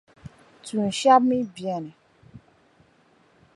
[0.63, 1.91] Tuun’ shεba mi beni.